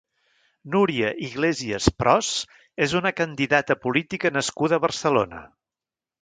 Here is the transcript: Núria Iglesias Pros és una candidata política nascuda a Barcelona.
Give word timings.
Núria 0.75 1.11
Iglesias 1.27 1.89
Pros 2.03 2.29
és 2.87 2.95
una 3.01 3.11
candidata 3.19 3.77
política 3.85 4.33
nascuda 4.39 4.81
a 4.81 4.85
Barcelona. 4.89 5.45